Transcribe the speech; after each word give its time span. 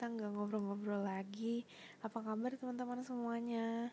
kita 0.00 0.16
nggak 0.16 0.32
ngobrol-ngobrol 0.32 1.04
lagi. 1.04 1.68
Apa 2.00 2.24
kabar 2.24 2.56
teman-teman 2.56 3.04
semuanya? 3.04 3.92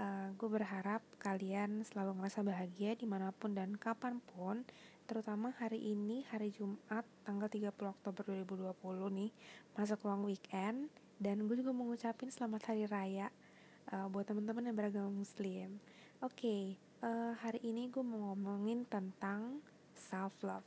Uh, 0.00 0.32
gue 0.40 0.48
berharap 0.48 1.04
kalian 1.20 1.84
selalu 1.84 2.16
ngerasa 2.16 2.40
bahagia 2.40 2.96
di 2.96 3.04
mana 3.04 3.36
pun 3.36 3.52
dan 3.52 3.76
kapan 3.76 4.16
pun 4.32 4.64
Terutama 5.04 5.52
hari 5.60 5.92
ini, 5.92 6.24
hari 6.32 6.48
Jumat, 6.56 7.04
tanggal 7.28 7.52
30 7.52 7.68
Oktober 7.68 8.24
2020 8.32 8.72
nih 9.12 9.28
Masuk 9.76 10.00
long 10.08 10.24
weekend 10.24 10.88
Dan 11.20 11.44
gue 11.44 11.60
juga 11.60 11.76
mau 11.76 11.84
ngucapin 11.84 12.32
selamat 12.32 12.72
hari 12.72 12.88
raya 12.88 13.28
uh, 13.92 14.08
Buat 14.08 14.32
teman-teman 14.32 14.72
yang 14.72 14.76
beragama 14.80 15.12
muslim 15.12 15.76
Oke, 16.24 16.32
okay, 16.32 16.62
uh, 17.04 17.36
hari 17.44 17.60
ini 17.60 17.92
gue 17.92 18.00
mau 18.00 18.32
ngomongin 18.32 18.88
tentang 18.88 19.60
self-love 19.92 20.64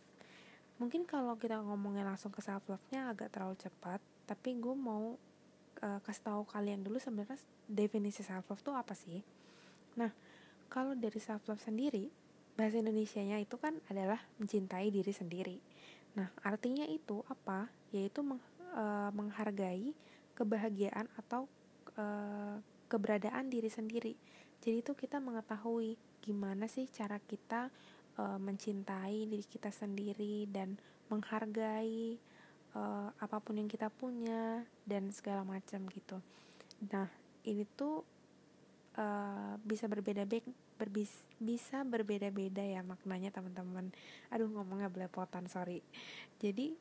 mungkin 0.75 1.07
kalau 1.07 1.39
kita 1.39 1.55
ngomongin 1.63 2.03
langsung 2.03 2.35
ke 2.35 2.43
self 2.43 2.67
love 2.67 2.83
nya 2.91 3.07
agak 3.07 3.31
terlalu 3.31 3.55
cepat 3.55 4.03
tapi 4.25 4.57
gue 4.57 4.75
mau 4.75 5.15
uh, 5.81 5.99
kasih 6.01 6.23
tahu 6.25 6.41
kalian 6.49 6.81
dulu 6.81 6.97
sebenarnya 6.97 7.37
definisi 7.69 8.25
self 8.25 8.49
love 8.49 8.61
itu 8.61 8.71
apa 8.73 8.93
sih? 8.97 9.21
Nah 9.97 10.11
kalau 10.67 10.97
dari 10.97 11.17
self 11.21 11.45
love 11.45 11.61
sendiri 11.61 12.09
bahasa 12.55 12.79
Indonesia 12.79 13.21
nya 13.21 13.37
itu 13.37 13.55
kan 13.59 13.77
adalah 13.91 14.19
mencintai 14.41 14.89
diri 14.89 15.13
sendiri. 15.13 15.57
Nah 16.17 16.31
artinya 16.41 16.87
itu 16.87 17.21
apa? 17.27 17.67
Yaitu 17.91 18.23
meng, 18.23 18.41
uh, 18.73 19.11
menghargai 19.11 19.91
kebahagiaan 20.35 21.07
atau 21.15 21.47
uh, 21.99 22.59
keberadaan 22.87 23.51
diri 23.51 23.67
sendiri. 23.67 24.13
Jadi 24.63 24.81
itu 24.81 24.91
kita 24.95 25.19
mengetahui 25.19 25.99
gimana 26.23 26.65
sih 26.65 26.89
cara 26.89 27.21
kita 27.21 27.69
uh, 28.17 28.39
mencintai 28.39 29.29
diri 29.29 29.45
kita 29.45 29.69
sendiri 29.69 30.49
dan 30.49 30.79
menghargai 31.11 32.17
uh, 32.75 33.09
apa 33.15 33.37
pun 33.39 33.57
yang 33.57 33.71
kita 33.71 33.87
punya 33.89 34.61
dan 34.85 35.09
segala 35.09 35.41
macam 35.47 35.87
gitu. 35.89 36.19
Nah, 36.91 37.09
ini 37.47 37.63
tuh 37.73 38.03
uh, 38.99 39.55
bisa 39.63 39.87
berbeda-beda 39.87 40.45
berbis, 40.75 41.23
bisa 41.39 41.87
berbeda-beda 41.87 42.59
ya 42.59 42.83
maknanya 42.83 43.31
teman-teman. 43.31 43.95
Aduh 44.29 44.51
ngomongnya 44.51 44.91
belepotan, 44.91 45.47
sorry. 45.47 45.79
Jadi 46.43 46.75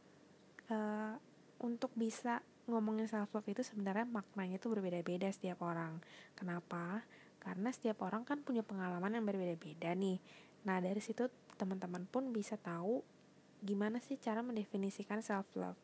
uh, 0.74 1.14
untuk 1.62 1.94
bisa 1.94 2.42
ngomongin 2.66 3.06
self 3.06 3.30
love 3.30 3.46
itu 3.46 3.62
sebenarnya 3.62 4.08
maknanya 4.08 4.58
itu 4.58 4.66
berbeda-beda 4.66 5.30
setiap 5.30 5.62
orang. 5.62 6.02
Kenapa? 6.34 7.06
Karena 7.38 7.70
setiap 7.70 8.02
orang 8.02 8.26
kan 8.26 8.42
punya 8.42 8.64
pengalaman 8.66 9.14
yang 9.14 9.24
berbeda-beda 9.28 9.92
nih 9.94 10.18
Nah, 10.64 10.80
dari 10.80 11.00
situ 11.00 11.28
teman-teman 11.60 12.08
pun 12.08 12.32
bisa 12.32 12.56
tahu 12.58 13.04
gimana 13.64 13.98
sih 14.04 14.20
cara 14.20 14.44
mendefinisikan 14.44 15.24
self 15.24 15.48
love. 15.56 15.80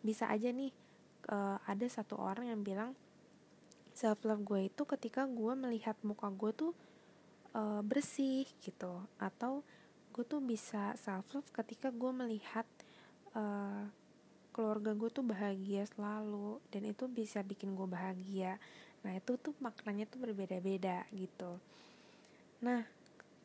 Bisa 0.00 0.30
aja 0.30 0.54
nih 0.54 0.70
uh, 1.28 1.58
ada 1.66 1.86
satu 1.90 2.14
orang 2.14 2.48
yang 2.48 2.62
bilang 2.62 2.94
self 3.92 4.22
love 4.22 4.46
gue 4.46 4.70
itu 4.70 4.82
ketika 4.86 5.26
gue 5.26 5.52
melihat 5.58 5.98
muka 6.06 6.30
gue 6.30 6.54
tuh 6.54 6.72
uh, 7.58 7.82
bersih 7.82 8.46
gitu. 8.62 9.02
Atau 9.18 9.66
gue 10.14 10.22
tuh 10.22 10.38
bisa 10.38 10.94
self 10.94 11.26
love 11.34 11.50
ketika 11.50 11.90
gue 11.90 12.12
melihat 12.14 12.64
uh, 13.34 13.90
keluarga 14.54 14.90
gue 14.94 15.10
tuh 15.10 15.22
bahagia 15.22 15.86
selalu 15.94 16.58
dan 16.70 16.82
itu 16.86 17.10
bisa 17.10 17.42
bikin 17.42 17.74
gue 17.74 17.86
bahagia. 17.90 18.58
Nah 19.02 19.14
itu 19.14 19.34
tuh 19.38 19.54
maknanya 19.58 20.06
tuh 20.06 20.22
berbeda-beda 20.22 21.06
gitu. 21.14 21.58
Nah 22.62 22.82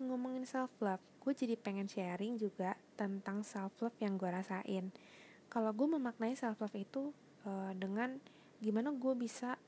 ngomongin 0.02 0.46
self 0.50 0.74
love, 0.82 1.02
gue 1.22 1.34
jadi 1.38 1.54
pengen 1.58 1.86
sharing 1.86 2.42
juga 2.42 2.74
tentang 2.94 3.42
self 3.42 3.74
love 3.82 3.98
yang 4.00 4.16
gue 4.16 4.30
rasain. 4.30 4.94
Kalau 5.50 5.72
gue 5.74 5.88
memaknai 5.90 6.34
self 6.38 6.62
love 6.62 6.78
itu 6.78 7.14
uh, 7.46 7.74
dengan 7.74 8.18
gimana 8.64 8.94
gue 8.96 9.14
bisa 9.18 9.60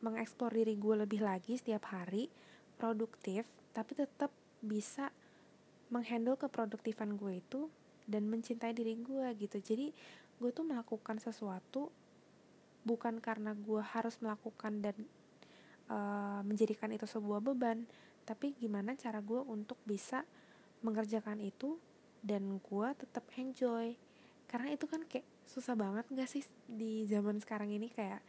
mengeksplor 0.00 0.52
diri 0.52 0.76
gue 0.76 0.94
lebih 1.06 1.20
lagi 1.24 1.58
setiap 1.58 1.90
hari, 1.90 2.30
produktif, 2.76 3.48
tapi 3.72 3.96
tetap 3.96 4.30
bisa 4.62 5.10
menghandle 5.90 6.36
keproduktifan 6.36 7.14
gue 7.14 7.40
itu 7.40 7.70
dan 8.06 8.26
mencintai 8.30 8.72
diri 8.72 8.94
gue 8.98 9.26
gitu. 9.38 9.58
Jadi 9.58 9.90
gue 10.36 10.50
tuh 10.52 10.64
melakukan 10.66 11.18
sesuatu 11.18 11.90
bukan 12.86 13.18
karena 13.18 13.50
gue 13.56 13.82
harus 13.82 14.14
melakukan 14.22 14.78
dan 14.78 14.96
uh, 15.90 16.40
menjadikan 16.46 16.92
itu 16.94 17.04
sebuah 17.08 17.42
beban, 17.42 17.82
tapi 18.22 18.54
gimana 18.58 18.94
cara 18.94 19.18
gue 19.18 19.42
untuk 19.42 19.78
bisa 19.82 20.22
mengerjakan 20.86 21.42
itu 21.42 21.78
dan 22.22 22.60
gue 22.60 22.88
tetap 22.96 23.24
enjoy. 23.36 23.96
Karena 24.46 24.72
itu 24.72 24.86
kan 24.86 25.02
kayak 25.04 25.26
susah 25.46 25.74
banget 25.78 26.06
gak 26.10 26.30
sih 26.30 26.42
di 26.66 27.06
zaman 27.06 27.38
sekarang 27.38 27.70
ini 27.70 27.90
kayak 27.90 28.22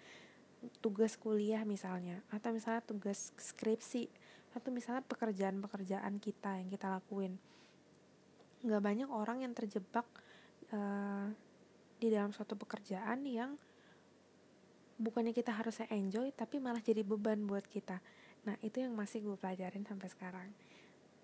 tugas 0.82 1.18
kuliah 1.18 1.62
misalnya 1.64 2.22
atau 2.34 2.50
misalnya 2.50 2.82
tugas 2.82 3.30
skripsi 3.38 4.10
atau 4.58 4.74
misalnya 4.74 5.06
pekerjaan-pekerjaan 5.06 6.18
kita 6.18 6.58
yang 6.58 6.70
kita 6.74 6.90
lakuin. 6.90 7.38
Nggak 8.66 8.82
banyak 8.82 9.10
orang 9.14 9.46
yang 9.46 9.54
terjebak 9.54 10.06
uh, 10.74 11.30
di 12.02 12.08
dalam 12.10 12.34
suatu 12.34 12.58
pekerjaan 12.58 13.22
yang 13.26 13.54
bukannya 14.98 15.30
kita 15.30 15.54
harusnya 15.54 15.86
enjoy 15.94 16.34
tapi 16.34 16.58
malah 16.58 16.82
jadi 16.82 17.06
beban 17.06 17.46
buat 17.46 17.70
kita. 17.70 18.02
Nah 18.50 18.58
itu 18.66 18.82
yang 18.82 18.98
masih 18.98 19.22
gue 19.22 19.38
pelajarin 19.38 19.86
sampai 19.86 20.10
sekarang. 20.10 20.50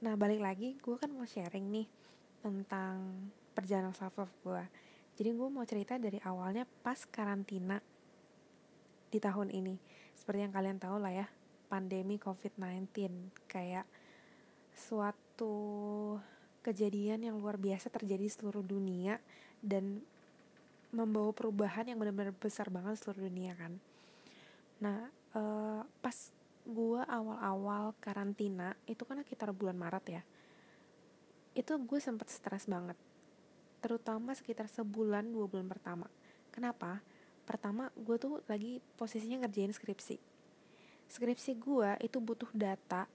Nah 0.06 0.14
balik 0.14 0.46
lagi 0.46 0.78
gue 0.78 0.96
kan 1.02 1.10
mau 1.10 1.26
sharing 1.26 1.74
nih 1.74 1.88
tentang 2.44 3.32
perjalanan 3.56 3.96
self 3.96 4.20
love 4.20 4.36
gue. 4.44 4.64
Jadi 5.16 5.30
gue 5.32 5.48
mau 5.48 5.64
cerita 5.64 5.96
dari 5.96 6.20
awalnya 6.20 6.68
pas 6.84 7.00
karantina 7.08 7.80
di 9.08 9.20
tahun 9.24 9.54
ini. 9.56 9.80
Seperti 10.12 10.44
yang 10.44 10.52
kalian 10.52 10.78
tahu 10.82 11.00
lah 11.00 11.14
ya, 11.16 11.28
pandemi 11.72 12.20
COVID-19 12.20 12.92
kayak 13.48 13.88
suatu 14.76 15.56
kejadian 16.66 17.24
yang 17.24 17.40
luar 17.40 17.56
biasa 17.56 17.88
terjadi 17.88 18.28
di 18.28 18.34
seluruh 18.34 18.66
dunia 18.66 19.24
dan 19.64 20.04
membawa 20.92 21.32
perubahan 21.32 21.88
yang 21.88 21.98
benar-benar 22.02 22.36
besar 22.36 22.68
banget 22.68 23.00
seluruh 23.00 23.30
dunia 23.32 23.56
kan. 23.56 23.80
Nah, 24.84 25.08
uh, 25.38 25.82
pas 26.04 26.18
gue 26.64 27.02
awal-awal 27.08 27.96
karantina 28.00 28.76
itu 28.88 29.04
kan 29.04 29.20
sekitar 29.20 29.52
bulan 29.52 29.76
Maret 29.76 30.06
ya 30.08 30.24
itu 31.54 31.74
gue 31.78 32.00
sempet 32.02 32.30
stres 32.30 32.66
banget. 32.66 32.98
Terutama 33.80 34.34
sekitar 34.34 34.70
sebulan 34.70 35.30
dua 35.30 35.46
bulan 35.50 35.68
pertama. 35.70 36.08
Kenapa? 36.50 37.02
Pertama 37.44 37.92
gue 37.98 38.16
tuh 38.18 38.42
lagi 38.50 38.80
posisinya 38.96 39.46
ngerjain 39.46 39.74
skripsi. 39.74 40.18
Skripsi 41.10 41.52
gue 41.60 41.92
itu 42.02 42.18
butuh 42.18 42.50
data 42.56 43.06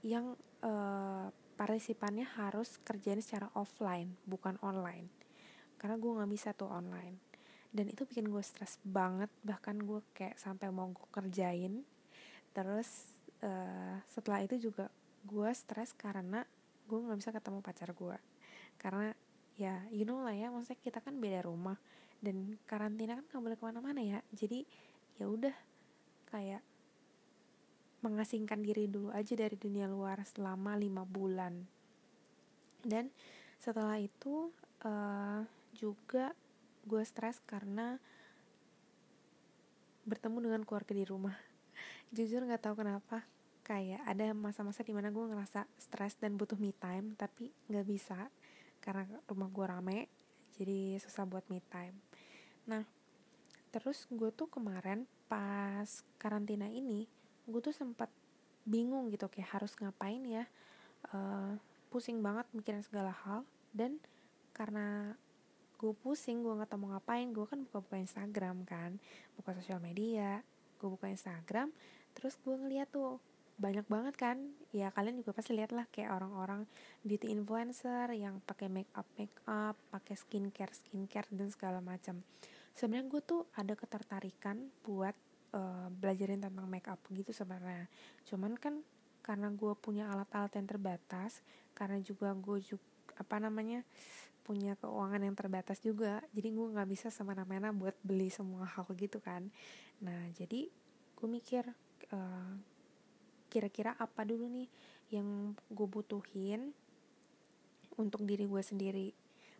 yang 0.00 0.34
uh, 0.64 1.28
partisipannya 1.60 2.24
harus 2.40 2.80
kerjain 2.80 3.20
secara 3.20 3.52
offline 3.52 4.16
bukan 4.24 4.56
online. 4.64 5.12
Karena 5.76 6.00
gue 6.00 6.10
nggak 6.16 6.30
bisa 6.32 6.56
tuh 6.56 6.72
online. 6.72 7.20
Dan 7.70 7.92
itu 7.92 8.02
bikin 8.08 8.26
gue 8.32 8.42
stres 8.42 8.80
banget. 8.82 9.28
Bahkan 9.44 9.76
gue 9.84 10.00
kayak 10.16 10.40
sampai 10.40 10.72
mau 10.72 10.88
gue 10.88 11.08
kerjain. 11.12 11.84
Terus 12.56 13.14
uh, 13.44 14.00
setelah 14.08 14.40
itu 14.40 14.56
juga 14.56 14.88
gue 15.28 15.50
stres 15.52 15.92
karena 15.92 16.42
gue 16.90 16.98
nggak 16.98 17.18
bisa 17.22 17.30
ketemu 17.30 17.58
pacar 17.62 17.94
gue. 17.94 18.16
Karena 18.74 19.14
ya 19.54 19.86
you 19.94 20.02
know 20.02 20.26
lah 20.26 20.34
ya 20.34 20.50
maksudnya 20.50 20.82
kita 20.82 20.98
kan 20.98 21.14
beda 21.22 21.46
rumah. 21.46 21.78
Dan 22.18 22.58
karantina 22.66 23.14
kan 23.14 23.24
nggak 23.30 23.42
boleh 23.46 23.56
ke 23.56 23.64
mana-mana 23.64 24.00
ya. 24.02 24.18
Jadi 24.34 24.66
ya 25.22 25.30
udah 25.30 25.54
kayak 26.34 26.62
mengasingkan 28.02 28.64
diri 28.64 28.88
dulu 28.88 29.12
aja 29.12 29.36
dari 29.36 29.54
dunia 29.54 29.86
luar 29.86 30.26
selama 30.26 30.74
lima 30.74 31.06
bulan. 31.06 31.62
Dan 32.82 33.12
setelah 33.60 34.00
itu 34.00 34.50
uh, 34.82 35.44
juga 35.76 36.34
gue 36.88 37.02
stres 37.04 37.38
karena 37.44 38.00
bertemu 40.08 40.50
dengan 40.50 40.62
keluarga 40.66 40.96
di 40.96 41.04
rumah. 41.06 41.36
Jujur 42.16 42.42
nggak 42.42 42.66
tahu 42.66 42.82
kenapa 42.82 43.22
kayak 43.70 44.02
ada 44.02 44.34
masa-masa 44.34 44.82
di 44.82 44.90
mana 44.90 45.14
gue 45.14 45.22
ngerasa 45.22 45.62
stres 45.78 46.18
dan 46.18 46.34
butuh 46.34 46.58
me 46.58 46.74
time 46.74 47.14
tapi 47.14 47.54
nggak 47.70 47.86
bisa 47.86 48.26
karena 48.82 49.06
rumah 49.30 49.46
gue 49.46 49.62
rame 49.62 49.98
jadi 50.58 50.98
susah 50.98 51.22
buat 51.22 51.46
me 51.46 51.62
time. 51.70 51.94
Nah 52.66 52.82
terus 53.70 54.10
gue 54.10 54.34
tuh 54.34 54.50
kemarin 54.50 55.06
pas 55.30 55.86
karantina 56.18 56.66
ini 56.66 57.06
gue 57.46 57.60
tuh 57.62 57.70
sempat 57.70 58.10
bingung 58.66 59.06
gitu 59.14 59.30
kayak 59.30 59.54
harus 59.54 59.78
ngapain 59.78 60.18
ya 60.26 60.44
uh, 61.14 61.54
pusing 61.94 62.18
banget 62.18 62.50
mikirin 62.50 62.82
segala 62.82 63.14
hal 63.22 63.46
dan 63.70 64.02
karena 64.50 65.14
gue 65.78 65.94
pusing 66.02 66.42
gue 66.42 66.58
nggak 66.58 66.74
tahu 66.74 66.82
mau 66.82 66.98
ngapain 66.98 67.30
gue 67.30 67.46
kan 67.46 67.62
buka-buka 67.62 68.02
Instagram 68.02 68.66
kan 68.66 68.98
buka 69.38 69.54
sosial 69.62 69.78
media 69.78 70.42
gue 70.82 70.88
buka 70.90 71.06
Instagram 71.06 71.70
terus 72.18 72.34
gue 72.42 72.52
ngeliat 72.58 72.90
tuh 72.90 73.22
banyak 73.60 73.84
banget 73.86 74.14
kan. 74.16 74.36
Ya 74.72 74.88
kalian 74.90 75.20
juga 75.20 75.36
pasti 75.36 75.52
lihat 75.52 75.76
lah 75.76 75.84
kayak 75.92 76.16
orang-orang 76.16 76.64
beauty 77.04 77.28
influencer 77.28 78.08
yang 78.16 78.40
pakai 78.48 78.72
make 78.72 78.90
up 78.96 79.04
make 79.20 79.36
up 79.44 79.76
pakai 79.92 80.16
skincare 80.16 80.72
skincare 80.72 81.28
dan 81.28 81.52
segala 81.52 81.84
macam. 81.84 82.24
Sebenarnya 82.72 83.06
gue 83.12 83.20
tuh 83.20 83.42
ada 83.52 83.76
ketertarikan 83.76 84.72
buat 84.80 85.12
uh, 85.52 85.92
belajarin 85.92 86.40
tentang 86.40 86.66
make 86.66 86.88
up 86.88 86.98
gitu 87.12 87.36
sebenarnya. 87.36 87.86
Cuman 88.24 88.56
kan 88.56 88.80
karena 89.20 89.52
gue 89.52 89.72
punya 89.76 90.08
alat-alat 90.08 90.56
yang 90.56 90.66
terbatas 90.66 91.44
karena 91.76 92.00
juga 92.00 92.32
gue 92.32 92.58
juga 92.64 92.82
apa 93.20 93.36
namanya 93.36 93.84
punya 94.40 94.72
keuangan 94.80 95.20
yang 95.20 95.36
terbatas 95.36 95.78
juga 95.84 96.24
jadi 96.32 96.48
gue 96.48 96.66
nggak 96.72 96.88
bisa 96.88 97.12
semena-mena 97.12 97.70
buat 97.70 97.92
beli 98.00 98.32
semua 98.32 98.64
hal 98.64 98.88
gitu 98.96 99.20
kan. 99.20 99.52
Nah 100.00 100.32
jadi 100.32 100.72
gue 101.14 101.28
mikir 101.28 101.68
uh, 102.16 102.52
kira-kira 103.50 103.98
apa 103.98 104.22
dulu 104.22 104.46
nih 104.46 104.70
yang 105.10 105.58
gue 105.68 105.88
butuhin 105.90 106.70
untuk 107.98 108.22
diri 108.22 108.46
gue 108.46 108.62
sendiri? 108.62 109.10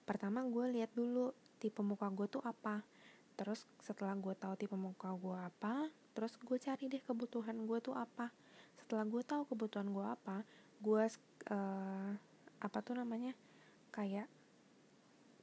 Pertama 0.07 0.47
gue 0.47 0.71
lihat 0.71 0.95
dulu 0.95 1.35
tipe 1.59 1.83
muka 1.83 2.07
gue 2.15 2.31
tuh 2.31 2.43
apa. 2.47 2.87
Terus 3.35 3.67
setelah 3.83 4.15
gue 4.15 4.33
tahu 4.39 4.55
tipe 4.55 4.79
muka 4.79 5.11
gue 5.19 5.37
apa 5.37 5.91
terus 6.11 6.35
gue 6.43 6.59
cari 6.59 6.91
deh 6.91 7.03
kebutuhan 7.03 7.67
gue 7.67 7.79
tuh 7.83 7.99
apa. 7.99 8.31
Setelah 8.79 9.05
gue 9.05 9.23
tahu 9.27 9.43
kebutuhan 9.51 9.91
gue 9.91 10.07
apa 10.07 10.47
gue 10.81 11.05
uh, 11.53 12.11
apa 12.61 12.79
tuh 12.81 12.97
namanya 12.97 13.37
kayak 13.93 14.25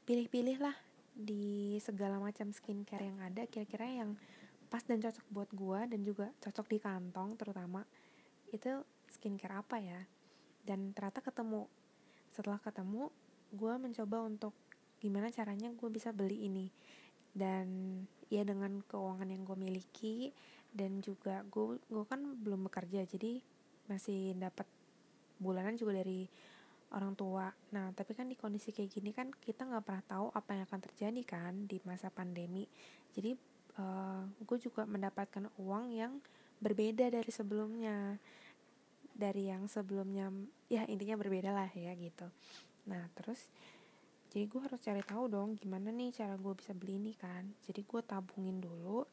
pilih-pilih 0.09 0.57
lah 0.57 0.73
di 1.17 1.77
segala 1.81 2.17
macam 2.17 2.49
skincare 2.49 3.09
yang 3.09 3.19
ada 3.21 3.45
kira-kira 3.49 3.85
yang 3.85 4.17
pas 4.69 4.85
dan 4.85 5.01
cocok 5.01 5.25
buat 5.33 5.49
gue 5.53 5.79
dan 5.93 5.99
juga 6.05 6.27
cocok 6.41 6.67
di 6.69 6.77
kantong 6.77 7.37
terutama 7.37 7.81
itu 8.57 8.83
skincare 9.13 9.61
apa 9.61 9.77
ya? 9.79 10.01
Dan 10.65 10.91
ternyata 10.91 11.23
ketemu. 11.23 11.69
Setelah 12.33 12.59
ketemu 12.59 13.13
gue 13.53 13.73
mencoba 13.79 14.27
untuk 14.27 14.53
gimana 14.97 15.31
caranya 15.31 15.71
gue 15.71 15.89
bisa 15.93 16.09
beli 16.11 16.49
ini. 16.49 16.67
Dan 17.31 18.01
ya 18.27 18.43
dengan 18.43 18.83
keuangan 18.83 19.29
yang 19.29 19.47
gue 19.47 19.57
miliki 19.57 20.17
dan 20.75 20.99
juga 20.99 21.47
gue 21.47 21.79
gue 21.79 22.03
kan 22.03 22.19
belum 22.43 22.67
bekerja 22.67 23.07
jadi 23.07 23.39
masih 23.87 24.35
dapat 24.35 24.67
bulanan 25.39 25.79
juga 25.79 26.03
dari 26.03 26.27
orang 26.91 27.15
tua. 27.15 27.51
Nah 27.71 27.91
tapi 27.95 28.15
kan 28.15 28.27
di 28.27 28.35
kondisi 28.35 28.71
kayak 28.75 28.91
gini 28.91 29.11
kan 29.15 29.31
kita 29.31 29.63
nggak 29.67 29.83
pernah 29.83 30.03
tahu 30.03 30.27
apa 30.31 30.49
yang 30.55 30.63
akan 30.67 30.81
terjadi 30.91 31.21
kan 31.23 31.53
di 31.67 31.79
masa 31.83 32.11
pandemi. 32.11 32.67
Jadi 33.15 33.35
uh, 33.79 34.23
eh, 34.23 34.43
gue 34.43 34.57
juga 34.59 34.83
mendapatkan 34.87 35.51
uang 35.59 35.85
yang 35.91 36.19
berbeda 36.57 37.13
dari 37.13 37.31
sebelumnya 37.31 38.17
dari 39.17 39.49
yang 39.49 39.65
sebelumnya 39.65 40.29
ya 40.69 40.85
intinya 40.85 41.17
berbeda 41.17 41.49
lah 41.49 41.69
ya 41.73 41.91
gitu. 41.97 42.29
Nah 42.85 43.09
terus 43.17 43.49
jadi 44.29 44.45
gue 44.45 44.61
harus 44.61 44.77
cari 44.77 45.01
tahu 45.01 45.25
dong 45.25 45.57
gimana 45.57 45.89
nih 45.89 46.13
cara 46.13 46.37
gue 46.37 46.53
bisa 46.53 46.71
beli 46.77 47.01
ini 47.01 47.13
kan. 47.17 47.49
Jadi 47.65 47.81
gue 47.81 48.01
tabungin 48.05 48.61
dulu 48.61 49.03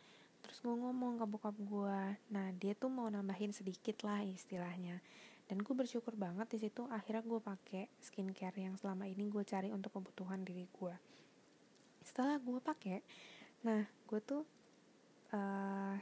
terus 0.45 0.61
gue 0.61 0.77
ngomong 0.77 1.17
ke 1.17 1.25
bokap 1.25 1.57
gue 1.57 2.01
nah 2.29 2.53
dia 2.61 2.77
tuh 2.77 2.93
mau 2.93 3.09
nambahin 3.09 3.57
sedikit 3.57 4.05
lah 4.05 4.21
istilahnya. 4.21 5.01
Dan 5.45 5.61
gue 5.61 5.75
bersyukur 5.77 6.17
banget 6.17 6.53
di 6.57 6.59
situ 6.69 6.85
akhirnya 6.89 7.25
gue 7.25 7.41
pakai 7.41 7.89
skincare 8.01 8.61
yang 8.61 8.77
selama 8.77 9.09
ini 9.09 9.29
gue 9.29 9.45
cari 9.45 9.73
untuk 9.73 9.93
kebutuhan 9.93 10.41
diri 10.41 10.65
gue 10.69 10.97
setelah 12.05 12.37
gue 12.37 12.61
pakai 12.61 13.01
nah 13.65 13.81
gue 13.81 14.21
tuh 14.21 14.45
uh, 15.33 15.97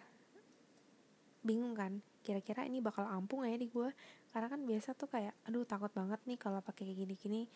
bingung 1.46 1.78
kan 1.78 2.02
kira-kira 2.22 2.64
ini 2.64 2.78
bakal 2.78 3.04
ampuh 3.04 3.42
gak 3.42 3.52
ya 3.54 3.58
di 3.58 3.68
gue 3.68 3.90
karena 4.30 4.46
kan 4.48 4.60
biasa 4.62 4.94
tuh 4.94 5.10
kayak 5.10 5.34
aduh 5.44 5.66
takut 5.66 5.90
banget 5.92 6.22
nih 6.24 6.38
kalau 6.38 6.62
pakai 6.62 6.88
kayak 6.88 7.04
gini-gini 7.04 7.50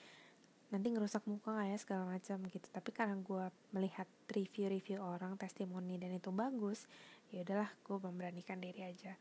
nanti 0.66 0.90
ngerusak 0.90 1.22
muka 1.30 1.54
gak 1.54 1.68
ya? 1.70 1.78
segala 1.78 2.04
macam 2.10 2.42
gitu. 2.50 2.66
Tapi 2.74 2.90
karena 2.90 3.14
gue 3.14 3.44
melihat 3.70 4.08
review-review 4.26 4.98
orang 4.98 5.38
testimoni 5.38 5.94
dan 5.96 6.10
itu 6.18 6.34
bagus 6.34 6.90
ya 7.30 7.46
udahlah 7.46 7.70
gue 7.70 7.96
memberanikan 8.02 8.58
diri 8.58 8.82
aja. 8.82 9.14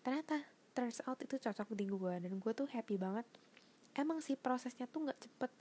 Ternyata 0.00 0.40
turns 0.72 1.04
out 1.04 1.20
itu 1.20 1.36
cocok 1.36 1.72
di 1.76 1.84
gue 1.88 2.14
dan 2.20 2.32
gue 2.36 2.52
tuh 2.56 2.68
happy 2.68 2.96
banget. 2.96 3.28
Emang 3.96 4.20
sih 4.20 4.36
prosesnya 4.36 4.88
tuh 4.88 5.08
nggak 5.08 5.20
cepet 5.20 5.52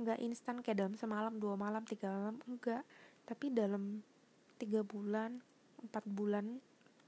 nggak 0.00 0.18
instan 0.24 0.64
kayak 0.64 0.80
dalam 0.80 0.94
semalam 0.96 1.36
dua 1.36 1.56
malam 1.56 1.84
tiga 1.84 2.08
malam 2.12 2.36
enggak. 2.48 2.84
Tapi 3.24 3.52
dalam 3.52 4.00
tiga 4.60 4.84
bulan 4.84 5.40
empat 5.82 6.04
bulan 6.06 6.60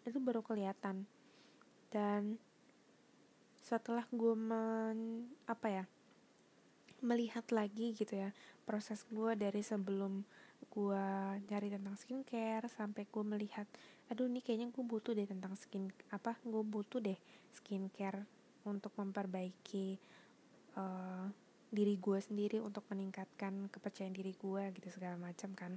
itu 0.04 0.18
baru 0.20 0.44
kelihatan 0.44 1.08
dan 1.94 2.42
setelah 3.62 4.02
gue 4.10 4.34
men 4.34 5.30
apa 5.46 5.68
ya 5.70 5.84
melihat 7.06 7.46
lagi 7.54 7.94
gitu 7.94 8.18
ya 8.18 8.34
proses 8.66 9.06
gue 9.06 9.38
dari 9.38 9.62
sebelum 9.62 10.26
gue 10.74 11.06
nyari 11.46 11.70
tentang 11.70 11.94
skincare 11.94 12.66
sampai 12.66 13.06
gue 13.06 13.22
melihat 13.22 13.70
aduh 14.10 14.26
ini 14.26 14.42
kayaknya 14.42 14.74
gue 14.74 14.82
butuh 14.82 15.14
deh 15.14 15.28
tentang 15.28 15.54
skin 15.54 15.86
apa 16.10 16.34
gue 16.42 16.64
butuh 16.66 16.98
deh 16.98 17.16
skincare 17.54 18.26
untuk 18.66 18.90
memperbaiki 18.98 20.00
uh, 20.74 21.28
diri 21.70 21.94
gue 22.00 22.18
sendiri 22.18 22.58
untuk 22.58 22.82
meningkatkan 22.90 23.68
kepercayaan 23.70 24.14
diri 24.14 24.32
gue 24.38 24.62
gitu 24.78 24.88
segala 24.94 25.18
macam 25.18 25.50
kan. 25.52 25.72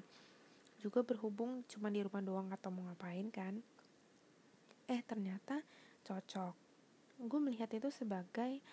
Juga 0.78 1.02
berhubung 1.02 1.66
cuma 1.66 1.90
di 1.90 2.06
rumah 2.06 2.22
doang 2.22 2.48
atau 2.54 2.70
mau 2.70 2.86
ngapain 2.86 3.28
kan 3.34 3.60
eh 4.88 5.04
ternyata 5.04 5.60
cocok. 6.08 6.56
Gue 7.20 7.40
melihat 7.44 7.68
itu 7.76 7.92
sebagai 7.92 8.64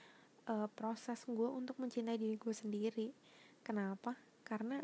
uh, 0.46 0.70
proses 0.70 1.26
gue 1.26 1.48
untuk 1.50 1.74
mencintai 1.82 2.14
diri 2.14 2.38
gue 2.38 2.54
sendiri. 2.54 3.10
Kenapa? 3.66 4.14
Karena 4.46 4.78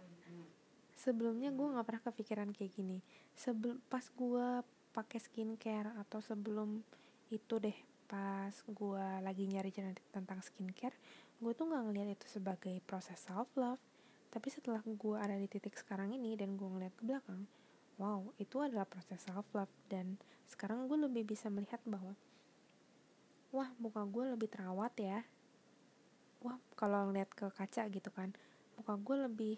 sebelumnya 0.99 1.55
gue 1.55 1.67
nggak 1.71 1.87
pernah 1.87 2.03
kepikiran 2.03 2.51
kayak 2.51 2.75
gini. 2.75 2.99
Sebelum 3.39 3.79
pas 3.87 4.03
gue 4.03 4.49
pakai 4.91 5.23
skincare 5.23 5.95
atau 6.03 6.19
sebelum 6.19 6.83
itu 7.31 7.63
deh 7.63 7.79
pas 8.11 8.51
gue 8.51 9.07
lagi 9.23 9.47
nyari 9.47 9.71
channel 9.71 9.95
tentang 10.11 10.43
skincare 10.43 10.99
gue 11.39 11.53
tuh 11.55 11.71
nggak 11.71 11.83
ngeliat 11.87 12.09
itu 12.19 12.27
sebagai 12.27 12.83
proses 12.83 13.23
self 13.23 13.47
love 13.55 13.79
tapi 14.35 14.51
setelah 14.51 14.83
gue 14.83 15.15
ada 15.15 15.39
di 15.39 15.47
titik 15.47 15.79
sekarang 15.79 16.11
ini 16.11 16.35
dan 16.35 16.59
gue 16.59 16.67
ngeliat 16.67 16.91
ke 16.99 17.07
belakang 17.07 17.47
wow 18.03 18.35
itu 18.43 18.59
adalah 18.59 18.83
proses 18.83 19.23
self 19.23 19.47
love 19.55 19.71
dan 19.87 20.19
sekarang 20.51 20.91
gue 20.91 20.99
lebih 20.99 21.23
bisa 21.23 21.47
melihat 21.55 21.79
bahwa 21.87 22.19
wah 23.51 23.71
muka 23.83 24.07
gue 24.07 24.25
lebih 24.35 24.49
terawat 24.51 24.95
ya. 24.99 25.21
Wah 26.41 26.57
kalau 26.79 27.11
ngeliat 27.11 27.31
ke 27.35 27.47
kaca 27.53 27.87
gitu 27.93 28.09
kan 28.15 28.33
muka 28.81 28.97
gue 28.97 29.17
lebih 29.29 29.57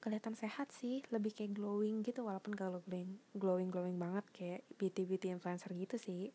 kelihatan 0.00 0.32
sehat 0.32 0.72
sih 0.72 1.04
lebih 1.12 1.36
kayak 1.36 1.52
glowing 1.56 2.00
gitu 2.00 2.24
walaupun 2.24 2.56
gak 2.56 2.72
glowing 2.72 3.20
glowing 3.36 3.68
glowing 3.68 3.96
banget 4.00 4.24
kayak 4.32 4.60
beauty 4.80 5.04
beauty 5.04 5.28
influencer 5.34 5.74
gitu 5.76 6.00
sih. 6.00 6.32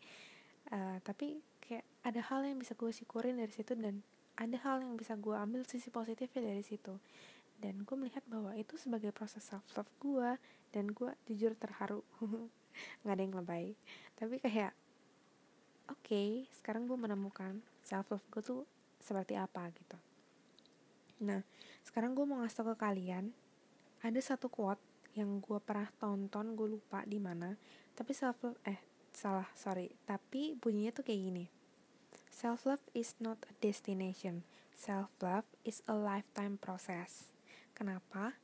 Uh, 0.69 1.01
tapi 1.01 1.41
kayak 1.63 1.87
ada 2.05 2.21
hal 2.29 2.45
yang 2.45 2.61
bisa 2.61 2.77
gue 2.77 2.91
syukurin 2.93 3.41
dari 3.41 3.49
situ 3.49 3.73
dan 3.73 4.05
ada 4.37 4.57
hal 4.65 4.85
yang 4.85 4.93
bisa 4.97 5.17
gue 5.17 5.33
ambil 5.33 5.65
sisi 5.65 5.89
positifnya 5.89 6.41
dari 6.45 6.61
situ. 6.61 6.97
Dan 7.61 7.85
gue 7.85 7.95
melihat 7.97 8.25
bahwa 8.25 8.57
itu 8.57 8.73
sebagai 8.77 9.13
proses 9.13 9.45
self 9.45 9.65
love 9.77 9.91
gue 10.01 10.29
dan 10.73 10.89
gue 10.89 11.13
jujur 11.29 11.53
terharu. 11.53 12.01
Nggak 13.05 13.13
ada 13.13 13.21
yang 13.21 13.35
lebay. 13.37 13.65
Tapi 14.17 14.41
kayak 14.41 14.73
oke 15.91 15.99
okay, 15.99 16.47
sekarang 16.55 16.87
gue 16.87 16.95
menemukan 16.95 17.59
self 17.83 18.07
love 18.07 18.23
gue 18.31 18.41
tuh 18.41 18.61
seperti 19.03 19.35
apa 19.35 19.67
gitu 19.75 19.99
nah 21.21 21.43
sekarang 21.83 22.15
gue 22.15 22.23
mau 22.23 22.39
ngasih 22.39 22.63
tau 22.63 22.71
ke 22.71 22.75
kalian 22.79 23.35
ada 24.01 24.19
satu 24.23 24.47
quote 24.47 24.81
yang 25.13 25.43
gue 25.43 25.59
pernah 25.59 25.91
tonton 25.99 26.55
gue 26.55 26.79
lupa 26.79 27.03
di 27.03 27.19
mana 27.19 27.59
tapi 27.93 28.15
self 28.15 28.39
love 28.47 28.57
eh 28.63 28.79
salah 29.11 29.51
sorry 29.53 29.91
tapi 30.07 30.55
bunyinya 30.55 30.95
tuh 30.95 31.03
kayak 31.03 31.21
gini 31.27 31.45
self 32.31 32.63
love 32.63 32.81
is 32.95 33.19
not 33.19 33.37
a 33.51 33.53
destination 33.59 34.47
self 34.71 35.11
love 35.19 35.45
is 35.67 35.83
a 35.85 35.93
lifetime 35.93 36.55
process 36.55 37.31
Kenapa? 37.81 38.37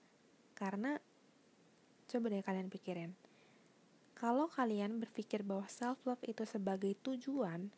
Karena 0.58 0.98
coba 2.10 2.25
deh 2.34 2.42
kalian 2.42 2.74
pikirin. 2.74 3.13
Kalau 4.18 4.50
kalian 4.50 4.98
berpikir 4.98 5.46
bahwa 5.46 5.70
self 5.70 6.02
love 6.10 6.22
itu 6.26 6.42
sebagai 6.42 6.98
tujuan, 7.06 7.70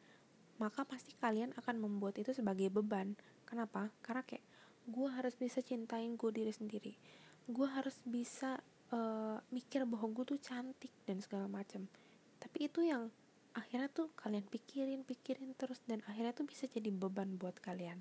maka 0.56 0.88
pasti 0.88 1.12
kalian 1.20 1.52
akan 1.60 1.76
membuat 1.84 2.16
itu 2.16 2.32
sebagai 2.32 2.72
beban. 2.72 3.20
Kenapa? 3.44 3.92
Karena 4.00 4.24
kayak 4.24 4.46
gue 4.88 5.10
harus 5.12 5.36
bisa 5.36 5.60
cintain 5.60 6.16
gue 6.16 6.32
diri 6.32 6.56
sendiri. 6.56 6.96
Gue 7.44 7.68
harus 7.68 8.00
bisa 8.08 8.64
uh, 8.96 9.38
mikir 9.52 9.84
bahwa 9.84 10.08
gue 10.16 10.36
tuh 10.36 10.40
cantik 10.40 10.96
dan 11.04 11.20
segala 11.20 11.52
macam. 11.52 11.92
Tapi 12.40 12.72
itu 12.72 12.88
yang 12.88 13.12
akhirnya 13.52 13.92
tuh 13.92 14.08
kalian 14.16 14.48
pikirin, 14.48 15.04
pikirin 15.04 15.52
terus 15.60 15.84
dan 15.84 16.00
akhirnya 16.08 16.32
tuh 16.32 16.48
bisa 16.48 16.72
jadi 16.72 16.88
beban 16.88 17.36
buat 17.36 17.60
kalian. 17.60 18.00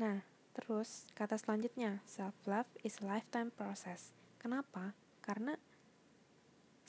Nah, 0.00 0.24
Terus, 0.50 1.06
kata 1.14 1.38
selanjutnya, 1.38 2.02
self-love 2.04 2.66
is 2.82 2.98
a 2.98 3.06
lifetime 3.06 3.54
process. 3.54 4.10
Kenapa? 4.42 4.98
Karena 5.22 5.54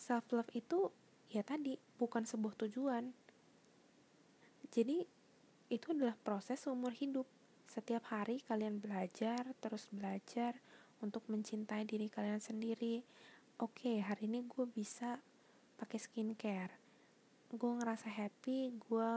self-love 0.02 0.50
itu 0.58 0.90
ya 1.30 1.46
tadi 1.46 1.78
bukan 2.02 2.26
sebuah 2.26 2.58
tujuan. 2.66 3.14
Jadi, 4.74 5.06
itu 5.70 5.86
adalah 5.94 6.18
proses 6.18 6.58
seumur 6.58 6.98
hidup. 6.98 7.30
Setiap 7.70 8.10
hari 8.10 8.42
kalian 8.44 8.82
belajar, 8.82 9.46
terus 9.62 9.86
belajar 9.94 10.58
untuk 11.06 11.22
mencintai 11.30 11.86
diri 11.86 12.10
kalian 12.10 12.42
sendiri. 12.42 13.06
Oke 13.62 13.86
okay, 13.86 13.98
hari 14.02 14.26
ini 14.26 14.42
gue 14.44 14.66
bisa 14.66 15.22
pakai 15.78 16.02
skincare. 16.02 16.74
Gue 17.54 17.72
ngerasa 17.78 18.10
happy 18.10 18.74
gue 18.76 19.12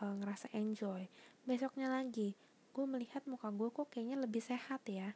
uh, 0.00 0.14
ngerasa 0.22 0.54
enjoy. 0.54 1.04
Besoknya 1.44 1.90
lagi 1.90 2.38
gue 2.72 2.84
melihat 2.86 3.26
muka 3.26 3.50
gue 3.50 3.68
kok 3.74 3.90
kayaknya 3.90 4.22
lebih 4.22 4.40
sehat 4.40 4.86
ya. 4.86 5.12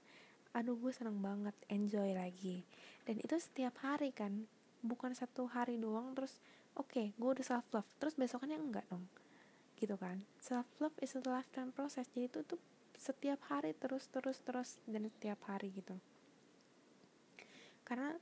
Aduh 0.53 0.77
gue 0.77 0.93
seneng 0.93 1.23
banget 1.23 1.55
enjoy 1.71 2.11
lagi. 2.13 2.67
Dan 3.07 3.23
itu 3.23 3.39
setiap 3.39 3.79
hari 3.81 4.11
kan 4.11 4.51
bukan 4.83 5.15
satu 5.15 5.47
hari 5.47 5.79
doang 5.79 6.13
terus 6.13 6.43
oke 6.75 6.91
okay, 6.91 7.07
gue 7.15 7.31
udah 7.39 7.47
self 7.47 7.67
love 7.71 7.89
terus 8.03 8.19
besokannya 8.19 8.59
enggak 8.59 8.87
dong 8.91 9.07
gitu 9.83 9.99
kan. 9.99 10.23
Self 10.39 10.71
love 10.79 10.95
is 11.03 11.19
a 11.19 11.21
lifetime 11.27 11.75
process 11.75 12.07
jadi 12.15 12.31
itu 12.31 12.47
tuh 12.47 12.63
setiap 12.95 13.43
hari 13.51 13.75
terus 13.75 14.07
terus 14.15 14.39
terus 14.39 14.79
dan 14.87 15.11
setiap 15.11 15.43
hari 15.51 15.75
gitu. 15.75 15.99
Karena 17.83 18.15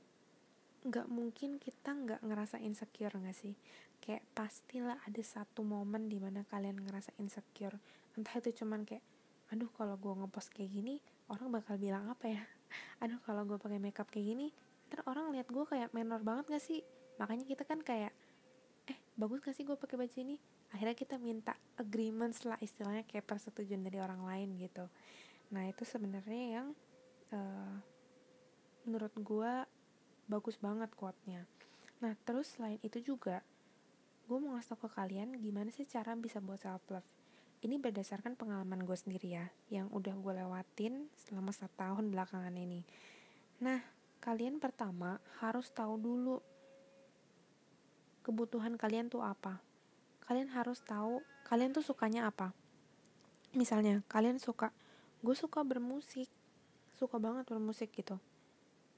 nggak 0.81 1.07
mungkin 1.13 1.61
kita 1.61 1.93
nggak 1.93 2.25
ngerasa 2.25 2.57
insecure 2.65 3.13
nggak 3.13 3.37
sih? 3.37 3.53
Kayak 4.01 4.25
pastilah 4.33 4.97
ada 5.05 5.21
satu 5.21 5.61
momen 5.61 6.09
di 6.09 6.17
mana 6.17 6.41
kalian 6.49 6.81
ngerasa 6.81 7.13
insecure. 7.21 7.77
Entah 8.17 8.41
itu 8.41 8.65
cuman 8.65 8.81
kayak 8.81 9.05
aduh 9.53 9.69
kalau 9.77 9.93
gue 10.01 10.13
ngepost 10.17 10.49
kayak 10.49 10.73
gini 10.73 10.97
orang 11.29 11.53
bakal 11.53 11.77
bilang 11.77 12.09
apa 12.09 12.25
ya? 12.25 12.41
Aduh 13.05 13.19
kalau 13.21 13.45
gue 13.45 13.59
pakai 13.61 13.77
makeup 13.77 14.09
kayak 14.09 14.33
gini 14.33 14.47
ntar 14.91 15.07
orang 15.07 15.31
lihat 15.31 15.47
gue 15.47 15.63
kayak 15.63 15.95
menor 15.95 16.19
banget 16.19 16.51
gak 16.51 16.63
sih? 16.63 16.83
Makanya 17.15 17.47
kita 17.47 17.63
kan 17.63 17.79
kayak 17.79 18.11
eh 18.91 18.97
bagus 19.15 19.39
gak 19.39 19.55
sih 19.55 19.63
gue 19.63 19.79
pakai 19.79 19.95
baju 19.95 20.17
ini? 20.19 20.35
Akhirnya 20.75 20.95
kita 20.99 21.15
minta 21.15 21.55
agreement 21.79 22.35
lah 22.43 22.59
istilahnya 22.59 23.07
kayak 23.07 23.23
persetujuan 23.23 23.87
dari 23.87 24.03
orang 24.03 24.27
lain 24.27 24.59
gitu. 24.59 24.91
Nah 25.55 25.63
itu 25.71 25.87
sebenarnya 25.87 26.43
yang 26.59 26.67
uh, 27.31 27.75
menurut 28.83 29.15
gue 29.15 29.53
bagus 30.27 30.59
banget 30.59 30.91
quote-nya. 30.99 31.47
Nah 32.03 32.11
terus 32.27 32.59
selain 32.59 32.83
itu 32.83 32.99
juga 32.99 33.39
gue 34.27 34.37
mau 34.39 34.59
ngasih 34.59 34.75
tau 34.75 34.87
ke 34.87 34.89
kalian 34.91 35.39
gimana 35.39 35.71
sih 35.71 35.87
cara 35.87 36.15
bisa 36.19 36.43
buat 36.43 36.59
self 36.59 36.83
love 36.91 37.07
ini 37.61 37.77
berdasarkan 37.77 38.33
pengalaman 38.33 38.81
gue 38.87 38.97
sendiri 38.97 39.37
ya 39.37 39.45
yang 39.69 39.87
udah 39.93 40.17
gue 40.17 40.33
lewatin 40.33 41.07
selama 41.13 41.53
satu 41.53 41.73
tahun 41.77 42.09
belakangan 42.09 42.53
ini. 42.57 42.81
Nah 43.61 44.00
kalian 44.21 44.61
pertama 44.61 45.17
harus 45.41 45.73
tahu 45.73 45.97
dulu 45.97 46.37
kebutuhan 48.21 48.77
kalian 48.77 49.09
tuh 49.09 49.25
apa. 49.25 49.57
Kalian 50.29 50.53
harus 50.53 50.79
tahu 50.85 51.25
kalian 51.49 51.73
tuh 51.73 51.81
sukanya 51.81 52.29
apa. 52.29 52.53
Misalnya 53.57 54.05
kalian 54.07 54.37
suka 54.37 54.69
gue 55.25 55.35
suka 55.35 55.65
bermusik 55.65 56.29
suka 56.95 57.17
banget 57.17 57.49
bermusik 57.49 57.89
gitu. 57.97 58.21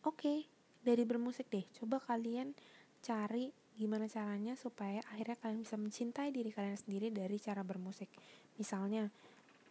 Oke 0.03 0.19
okay, 0.19 0.37
dari 0.83 1.07
bermusik 1.07 1.47
deh 1.47 1.63
coba 1.79 2.03
kalian 2.03 2.51
cari 2.99 3.55
gimana 3.73 4.05
caranya 4.05 4.53
supaya 4.53 5.01
akhirnya 5.09 5.39
kalian 5.39 5.65
bisa 5.65 5.79
mencintai 5.79 6.29
diri 6.29 6.51
kalian 6.51 6.75
sendiri 6.75 7.09
dari 7.15 7.39
cara 7.39 7.63
bermusik. 7.63 8.11
Misalnya 8.59 9.07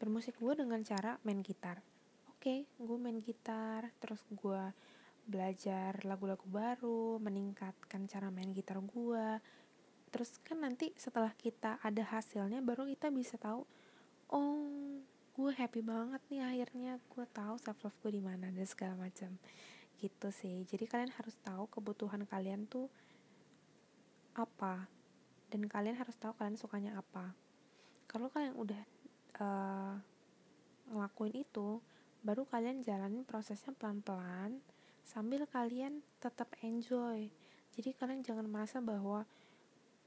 bermusik 0.01 0.35
gue 0.41 0.57
dengan 0.57 0.81
cara 0.83 1.21
main 1.23 1.45
gitar. 1.45 1.79
Oke 2.33 2.65
okay, 2.67 2.81
gue 2.81 2.97
main 2.97 3.21
gitar 3.21 3.93
terus 4.01 4.25
gue 4.33 4.65
belajar 5.27 6.03
lagu-lagu 6.03 6.45
baru 6.51 7.19
meningkatkan 7.23 8.11
cara 8.11 8.29
main 8.29 8.51
gitar 8.51 8.83
gue 8.83 9.29
terus 10.13 10.37
kan 10.45 10.61
nanti 10.61 10.93
setelah 10.99 11.33
kita 11.39 11.81
ada 11.81 12.05
hasilnya 12.05 12.61
baru 12.61 12.85
kita 12.85 13.09
bisa 13.09 13.41
tahu 13.41 13.65
oh 14.33 15.01
gue 15.33 15.49
happy 15.57 15.81
banget 15.81 16.21
nih 16.29 16.45
akhirnya. 16.45 17.01
Gue 17.09 17.25
tahu 17.33 17.57
self 17.57 17.81
love 17.81 17.97
gue 18.05 18.21
di 18.21 18.23
mana 18.23 18.53
dan 18.53 18.67
segala 18.69 18.95
macam. 18.97 19.33
Gitu 19.97 20.29
sih. 20.29 20.69
Jadi 20.69 20.85
kalian 20.85 21.13
harus 21.17 21.37
tahu 21.41 21.69
kebutuhan 21.73 22.29
kalian 22.29 22.69
tuh 22.69 22.93
apa 24.33 24.89
dan 25.53 25.69
kalian 25.69 25.97
harus 25.97 26.17
tahu 26.21 26.37
kalian 26.37 26.61
sukanya 26.61 27.01
apa. 27.01 27.33
Kalau 28.09 28.29
kalian 28.29 28.53
udah 28.61 28.83
uh, 29.41 29.97
ngelakuin 30.93 31.37
itu 31.49 31.81
baru 32.21 32.45
kalian 32.45 32.85
jalanin 32.85 33.25
prosesnya 33.25 33.73
pelan-pelan 33.73 34.61
sambil 35.03 35.45
kalian 35.51 36.01
tetap 36.23 36.51
enjoy. 36.63 37.29
Jadi 37.73 37.91
kalian 37.97 38.23
jangan 38.25 38.47
merasa 38.47 38.79
bahwa 38.79 39.27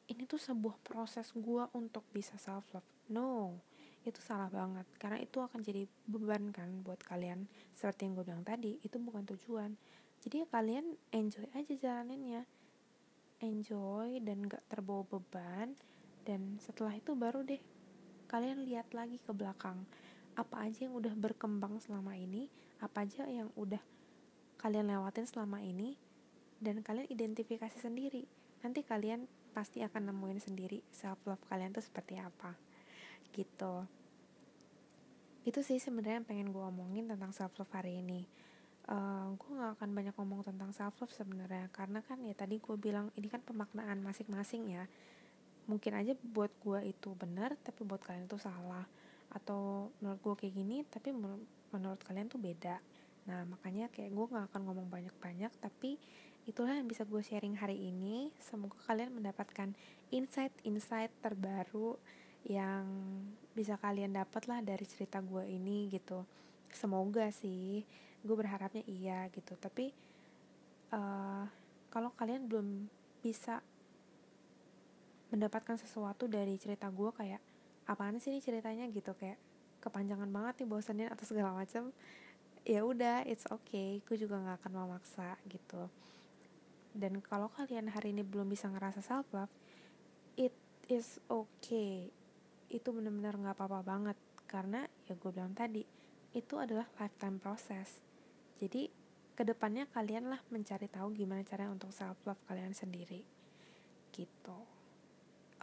ini 0.05 0.29
tuh 0.29 0.37
sebuah 0.37 0.77
proses 0.85 1.33
gua 1.33 1.69
untuk 1.73 2.05
bisa 2.13 2.37
self 2.37 2.69
love 2.73 2.85
no 3.09 3.57
itu 4.05 4.21
salah 4.21 4.47
banget. 4.53 4.85
Karena 5.01 5.17
itu 5.17 5.41
akan 5.41 5.65
jadi 5.65 5.89
beban 6.05 6.53
kan 6.53 6.69
buat 6.85 7.01
kalian. 7.01 7.49
Seperti 7.73 8.05
yang 8.05 8.13
gue 8.21 8.25
bilang 8.29 8.45
tadi 8.45 8.77
itu 8.85 9.01
bukan 9.01 9.25
tujuan. 9.33 9.73
Jadi 10.21 10.45
ya 10.45 10.47
kalian 10.49 10.85
enjoy 11.09 11.49
aja 11.57 11.73
jalaninnya. 11.73 12.45
Enjoy 13.41 14.21
dan 14.21 14.45
gak 14.45 14.61
terbawa 14.69 15.01
beban. 15.09 15.73
Dan 16.21 16.61
setelah 16.61 16.93
itu 16.93 17.17
baru 17.17 17.41
deh 17.41 17.61
kalian 18.29 18.61
lihat 18.61 18.93
lagi 18.93 19.17
ke 19.17 19.33
belakang. 19.33 19.89
Apa 20.37 20.69
aja 20.69 20.85
yang 20.85 20.93
udah 20.93 21.13
berkembang 21.17 21.81
selama 21.81 22.13
ini 22.13 22.45
apa 22.77 23.07
aja 23.07 23.25
yang 23.25 23.49
udah 23.57 23.81
kalian 24.65 24.89
lewatin 24.89 25.29
selama 25.29 25.61
ini 25.61 25.93
dan 26.57 26.81
kalian 26.81 27.05
identifikasi 27.13 27.77
sendiri. 27.77 28.25
Nanti 28.65 28.81
kalian 28.81 29.29
pasti 29.53 29.85
akan 29.85 30.09
nemuin 30.09 30.41
sendiri 30.41 30.81
self 30.89 31.21
love 31.29 31.45
kalian 31.45 31.69
tuh 31.69 31.85
seperti 31.85 32.17
apa. 32.17 32.57
Gitu. 33.29 33.85
Itu 35.45 35.61
sih 35.61 35.77
sebenarnya 35.77 36.25
yang 36.25 36.25
pengen 36.25 36.49
gue 36.49 36.65
omongin 36.65 37.05
tentang 37.05 37.29
self 37.29 37.53
love 37.61 37.69
hari 37.69 38.01
ini. 38.01 38.25
Uh, 38.89 38.97
eh, 38.97 39.25
gue 39.37 39.51
gak 39.53 39.71
akan 39.77 39.89
banyak 39.93 40.17
ngomong 40.17 40.41
tentang 40.41 40.73
self 40.73 40.97
love 40.97 41.13
sebenarnya 41.13 41.69
karena 41.69 42.01
kan 42.01 42.17
ya 42.25 42.33
tadi 42.33 42.57
gue 42.57 42.73
bilang 42.81 43.13
ini 43.13 43.29
kan 43.29 43.45
pemaknaan 43.45 44.01
masing-masing 44.01 44.81
ya. 44.81 44.89
Mungkin 45.69 45.93
aja 45.93 46.17
buat 46.17 46.49
gue 46.65 46.89
itu 46.89 47.13
benar 47.13 47.53
tapi 47.61 47.85
buat 47.85 48.01
kalian 48.01 48.25
itu 48.25 48.41
salah. 48.41 48.89
Atau 49.29 49.93
menurut 50.01 50.25
gue 50.25 50.33
kayak 50.41 50.57
gini 50.57 50.81
tapi 50.89 51.13
menurut 51.69 52.01
kalian 52.01 52.33
tuh 52.33 52.41
beda 52.41 52.81
nah 53.25 53.41
makanya 53.49 53.89
kayak 53.89 54.13
gue 54.13 54.25
gak 54.29 54.53
akan 54.53 54.61
ngomong 54.69 54.87
banyak-banyak 54.93 55.49
tapi 55.57 55.97
itulah 56.45 56.77
yang 56.77 56.85
bisa 56.85 57.03
gue 57.03 57.21
sharing 57.25 57.57
hari 57.57 57.89
ini. 57.89 58.29
Semoga 58.37 58.77
kalian 58.85 59.17
mendapatkan 59.17 59.73
insight-insight 60.13 61.09
terbaru 61.19 61.97
yang 62.45 62.85
bisa 63.57 63.81
kalian 63.81 64.13
dapat 64.13 64.45
lah 64.45 64.61
dari 64.61 64.85
cerita 64.85 65.17
gue 65.25 65.41
ini 65.49 65.89
gitu. 65.89 66.21
Semoga 66.69 67.33
sih 67.33 67.81
gue 68.21 68.35
berharapnya 68.37 68.85
iya 68.85 69.25
gitu. 69.33 69.57
Tapi 69.57 69.89
uh, 70.93 71.49
kalau 71.89 72.13
kalian 72.13 72.45
belum 72.45 72.85
bisa 73.25 73.65
mendapatkan 75.33 75.81
sesuatu 75.81 76.29
dari 76.29 76.53
cerita 76.61 76.85
gue 76.93 77.09
kayak 77.09 77.41
apaan 77.89 78.21
sih 78.21 78.29
ini 78.29 78.45
ceritanya? 78.45 78.85
Gitu 78.93 79.17
kayak 79.17 79.41
kepanjangan 79.81 80.29
banget 80.29 80.61
nih 80.61 80.69
bosanin 80.69 81.09
atau 81.09 81.25
segala 81.25 81.57
macam 81.57 81.89
ya 82.65 82.81
udah 82.81 83.21
it's 83.29 83.45
okay 83.53 84.01
gue 84.01 84.17
juga 84.17 84.41
nggak 84.41 84.65
akan 84.65 84.71
memaksa 84.73 85.37
gitu. 85.45 85.87
Dan 86.95 87.21
kalau 87.21 87.51
kalian 87.53 87.93
hari 87.93 88.11
ini 88.15 88.25
belum 88.25 88.49
bisa 88.49 88.67
ngerasa 88.67 89.05
self 89.05 89.29
love 89.31 89.53
it 90.35 90.51
is 90.89 91.21
okay. 91.29 92.09
Itu 92.67 92.91
benar-benar 92.91 93.37
nggak 93.37 93.55
apa-apa 93.55 93.79
banget 93.85 94.17
karena 94.49 94.89
ya 95.05 95.13
gue 95.13 95.31
bilang 95.31 95.53
tadi 95.53 95.85
itu 96.35 96.53
adalah 96.57 96.89
lifetime 96.97 97.37
process. 97.37 98.01
Jadi 98.57 98.89
ke 99.35 99.43
depannya 99.43 99.85
kalian 99.91 100.31
lah 100.31 100.39
mencari 100.47 100.87
tahu 100.87 101.11
gimana 101.11 101.43
cara 101.43 101.67
untuk 101.67 101.91
self 101.91 102.17
love 102.25 102.39
kalian 102.49 102.71
sendiri 102.71 103.21
gitu. 104.15 104.57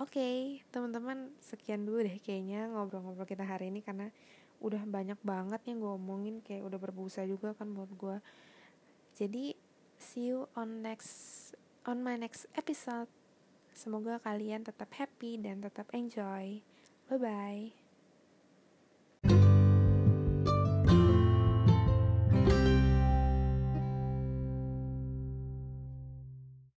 Oke 0.00 0.20
okay, 0.20 0.36
teman-teman 0.68 1.32
sekian 1.40 1.88
dulu 1.88 2.04
deh 2.04 2.16
kayaknya 2.20 2.68
ngobrol-ngobrol 2.68 3.28
kita 3.28 3.44
hari 3.44 3.72
ini 3.72 3.80
karena 3.80 4.12
udah 4.62 4.86
banyak 4.86 5.18
banget 5.26 5.60
yang 5.66 5.82
gue 5.82 5.92
omongin 5.92 6.38
kayak 6.40 6.62
udah 6.62 6.78
berbusa 6.78 7.26
juga 7.26 7.52
kan 7.58 7.74
buat 7.74 7.90
gue 7.90 8.16
jadi 9.18 9.52
see 9.98 10.32
you 10.32 10.48
on 10.56 10.80
next 10.82 11.52
on 11.86 12.02
my 12.02 12.18
next 12.18 12.46
episode. 12.54 13.10
Semoga 13.72 14.20
kalian 14.20 14.66
tetap 14.66 14.92
happy 14.94 15.40
dan 15.40 15.64
tetap 15.64 15.88
enjoy. 15.94 16.60
Bye 17.08 17.18
bye. 17.18 17.81